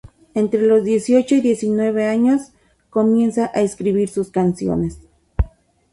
Entre 0.33 0.59
los 0.63 0.83
dieciocho 0.83 1.35
y 1.35 1.41
diecinueve 1.41 2.07
años, 2.07 2.53
comienza 2.89 3.51
a 3.53 3.61
escribir 3.61 4.09
sus 4.09 4.31
canciones. 4.31 4.97